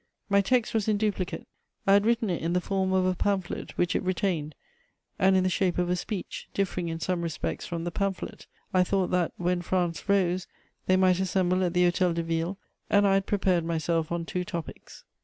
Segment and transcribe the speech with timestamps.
[0.29, 1.45] My text was in duplicate:
[1.85, 4.55] I had written it in the form of a pamphlet, which it retained,
[5.19, 8.83] and in the shape of a speech, differing in some respects from the pamphlet; I
[8.83, 10.47] thought that, when France rose,
[10.87, 12.57] they might assemble at the Hôtel de Ville,
[12.89, 15.03] and I had prepared myself on two topics.